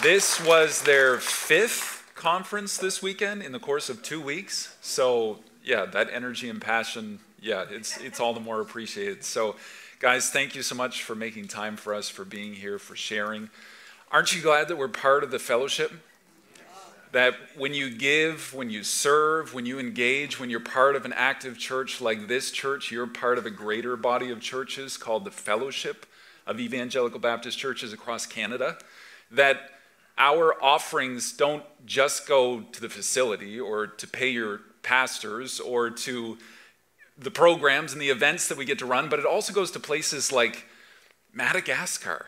[0.00, 1.93] this was their fifth
[2.24, 4.74] conference this weekend in the course of two weeks.
[4.80, 9.22] So, yeah, that energy and passion, yeah, it's, it's all the more appreciated.
[9.24, 9.56] So,
[10.00, 13.50] guys, thank you so much for making time for us, for being here, for sharing.
[14.10, 15.92] Aren't you glad that we're part of the fellowship?
[17.12, 21.12] that when you give, when you serve, when you engage, when you're part of an
[21.12, 25.30] active church like this church, you're part of a greater body of churches called the
[25.30, 26.06] Fellowship
[26.44, 28.78] of Evangelical Baptist Churches across Canada.
[29.30, 29.73] That
[30.16, 36.38] our offerings don't just go to the facility or to pay your pastors or to
[37.18, 39.80] the programs and the events that we get to run, but it also goes to
[39.80, 40.66] places like
[41.32, 42.26] Madagascar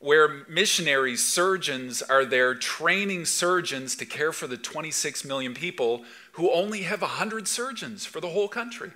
[0.00, 6.52] where missionaries, surgeons are there training surgeons to care for the 26 million people who
[6.52, 8.92] only have 100 surgeons for the whole country.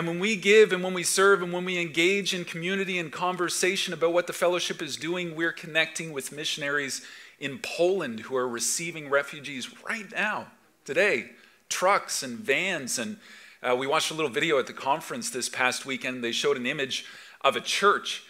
[0.00, 3.12] And when we give and when we serve and when we engage in community and
[3.12, 7.02] conversation about what the fellowship is doing, we're connecting with missionaries
[7.38, 10.46] in Poland who are receiving refugees right now,
[10.86, 11.32] today,
[11.68, 12.98] trucks and vans.
[12.98, 13.18] And
[13.62, 16.24] uh, we watched a little video at the conference this past weekend.
[16.24, 17.04] They showed an image
[17.42, 18.22] of a church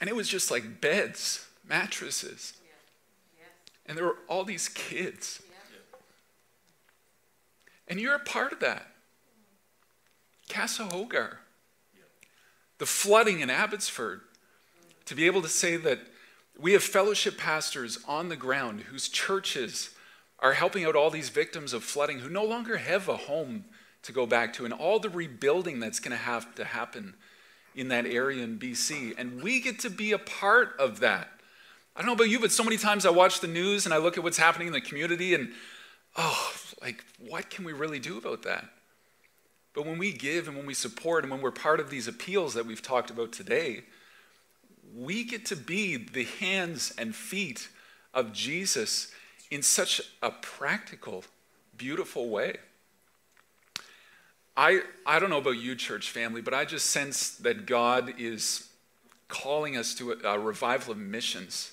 [0.00, 2.52] and it was just like beds, mattresses.
[3.86, 5.42] And there were all these kids.
[7.88, 8.86] And you're a part of that.
[10.48, 11.36] Casa Hogar.
[12.78, 14.22] The flooding in Abbotsford.
[15.06, 16.00] To be able to say that
[16.58, 19.90] we have fellowship pastors on the ground whose churches
[20.40, 23.64] are helping out all these victims of flooding who no longer have a home
[24.02, 27.14] to go back to, and all the rebuilding that's going to have to happen
[27.74, 29.14] in that area in BC.
[29.18, 31.28] And we get to be a part of that.
[31.96, 33.98] I don't know about you, but so many times I watch the news and I
[33.98, 35.52] look at what's happening in the community and,
[36.16, 38.68] oh, like, what can we really do about that?
[39.74, 42.54] But when we give and when we support and when we're part of these appeals
[42.54, 43.84] that we've talked about today,
[44.96, 47.68] we get to be the hands and feet
[48.14, 49.12] of Jesus
[49.50, 51.24] in such a practical,
[51.76, 52.56] beautiful way.
[54.56, 58.68] I, I don't know about you, church family, but I just sense that God is
[59.28, 61.72] calling us to a, a revival of missions.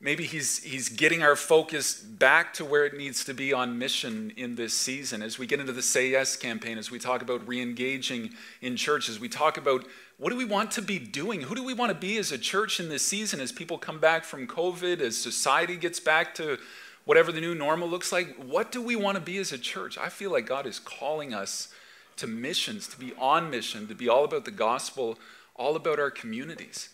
[0.00, 4.32] Maybe he's, he's getting our focus back to where it needs to be on mission
[4.36, 7.46] in this season as we get into the Say Yes campaign, as we talk about
[7.48, 8.30] re engaging
[8.60, 9.84] in churches, we talk about
[10.16, 11.42] what do we want to be doing?
[11.42, 13.98] Who do we want to be as a church in this season as people come
[13.98, 16.58] back from COVID, as society gets back to
[17.04, 19.96] whatever the new normal looks like, what do we want to be as a church?
[19.96, 21.68] I feel like God is calling us
[22.16, 25.18] to missions, to be on mission, to be all about the gospel,
[25.56, 26.90] all about our communities.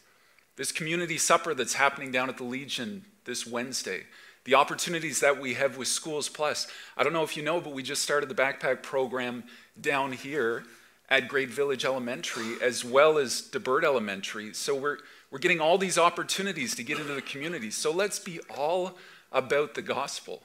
[0.56, 4.04] This community supper that's happening down at the Legion this Wednesday,
[4.44, 6.68] the opportunities that we have with Schools Plus.
[6.96, 9.44] I don't know if you know, but we just started the backpack program
[9.80, 10.64] down here
[11.08, 14.54] at Great Village Elementary as well as Debert Elementary.
[14.54, 14.98] So we're,
[15.30, 17.70] we're getting all these opportunities to get into the community.
[17.70, 18.96] So let's be all
[19.32, 20.42] about the gospel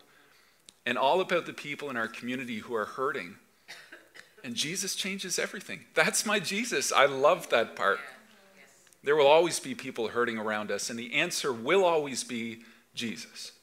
[0.86, 3.36] and all about the people in our community who are hurting.
[4.44, 5.82] And Jesus changes everything.
[5.94, 6.92] That's my Jesus.
[6.92, 8.00] I love that part.
[9.04, 12.60] There will always be people hurting around us, and the answer will always be
[12.94, 13.54] Jesus.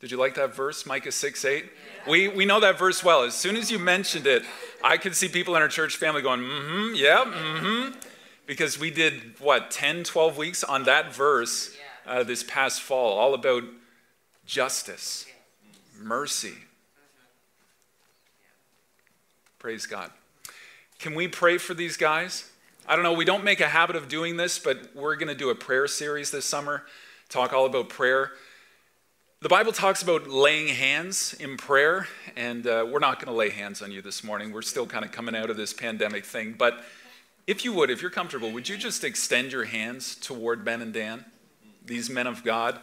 [0.00, 1.64] Did you like that verse, Micah 6 8?
[1.64, 2.10] Yeah.
[2.10, 3.22] We, we know that verse well.
[3.22, 4.44] As soon as you mentioned it,
[4.82, 7.58] I could see people in our church family going, mm hmm, yeah, mm
[7.92, 7.98] hmm.
[8.46, 11.74] Because we did, what, 10, 12 weeks on that verse
[12.06, 13.64] uh, this past fall, all about
[14.44, 15.24] justice,
[15.98, 16.54] mercy.
[19.58, 20.10] Praise God.
[20.98, 22.50] Can we pray for these guys?
[22.86, 25.34] I don't know, we don't make a habit of doing this, but we're going to
[25.34, 26.84] do a prayer series this summer,
[27.30, 28.32] talk all about prayer.
[29.40, 32.06] The Bible talks about laying hands in prayer,
[32.36, 34.52] and uh, we're not going to lay hands on you this morning.
[34.52, 36.56] We're still kind of coming out of this pandemic thing.
[36.58, 36.84] But
[37.46, 40.92] if you would, if you're comfortable, would you just extend your hands toward Ben and
[40.92, 41.24] Dan,
[41.82, 42.78] these men of God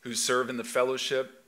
[0.00, 1.44] who serve in the fellowship?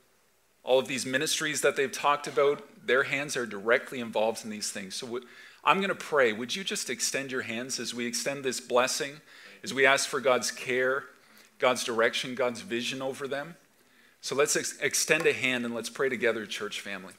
[0.63, 4.71] All of these ministries that they've talked about, their hands are directly involved in these
[4.71, 4.95] things.
[4.95, 5.19] So,
[5.67, 6.31] I'm going to pray.
[6.31, 9.19] Would you just extend your hands as we extend this blessing,
[9.65, 11.03] as we ask for God's care,
[11.59, 13.57] God's direction, God's vision over them?
[14.21, 17.13] So let's ex- extend a hand and let's pray together, church family.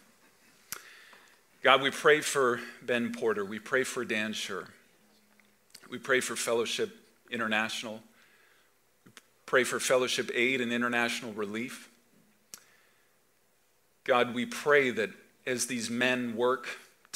[1.62, 3.44] God, we pray for Ben Porter.
[3.44, 4.66] We pray for Dan Schur.
[5.90, 6.96] We pray for Fellowship
[7.30, 8.00] International.
[9.04, 9.12] We
[9.44, 11.90] pray for Fellowship Aid and International Relief.
[14.04, 15.10] God, we pray that
[15.46, 16.66] as these men work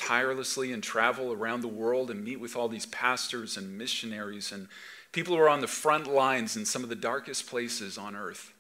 [0.07, 4.67] tirelessly and travel around the world and meet with all these pastors and missionaries and
[5.13, 8.53] people who are on the front lines in some of the darkest places on earth.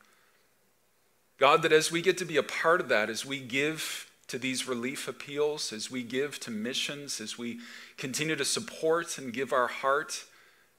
[1.38, 4.38] God, that as we get to be a part of that, as we give to
[4.38, 7.58] these relief appeals, as we give to missions, as we
[7.96, 10.24] continue to support and give our heart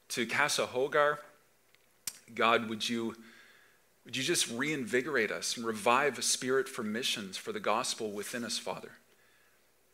[0.09, 1.18] to Casa Hogar,
[2.34, 3.16] God, would you,
[4.05, 8.45] would you just reinvigorate us and revive a spirit for missions, for the gospel within
[8.45, 8.91] us, Father?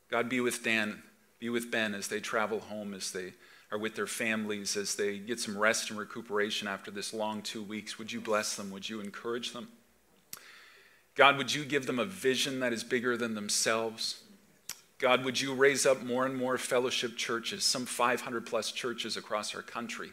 [0.09, 1.03] God, be with Dan,
[1.39, 3.33] be with Ben as they travel home, as they
[3.71, 7.61] are with their families, as they get some rest and recuperation after this long two
[7.61, 7.99] weeks.
[7.99, 8.71] Would you bless them?
[8.71, 9.69] Would you encourage them?
[11.15, 14.23] God, would you give them a vision that is bigger than themselves?
[14.97, 19.53] God, would you raise up more and more fellowship churches, some 500 plus churches across
[19.53, 20.11] our country,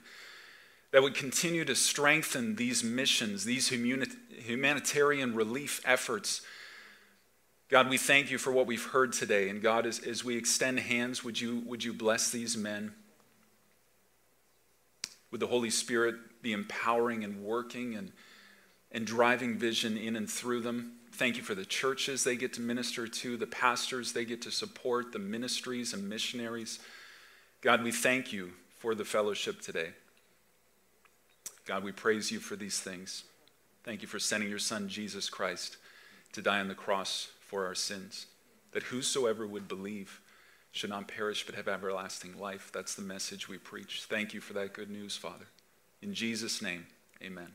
[0.93, 6.43] that would continue to strengthen these missions, these humanitarian relief efforts
[7.69, 9.49] God, we thank you for what we've heard today.
[9.49, 12.95] And God, as, as we extend hands, would you, would you bless these men?
[15.33, 18.13] Would the Holy Spirit be empowering and working and,
[18.93, 20.93] and driving vision in and through them?
[21.11, 24.53] Thank you for the churches they get to minister to, the pastors they get to
[24.53, 26.79] support, the ministries and missionaries.
[27.63, 29.89] God, we thank you for the fellowship today.
[31.65, 33.25] God, we praise you for these things.
[33.83, 35.79] Thank you for sending your son, Jesus Christ,
[36.33, 38.27] to die on the cross for our sins,
[38.73, 40.21] that whosoever would believe
[40.73, 42.71] should not perish but have everlasting life.
[42.73, 44.05] That's the message we preach.
[44.09, 45.47] Thank you for that good news, Father.
[46.03, 46.87] In Jesus' name,
[47.23, 47.53] amen.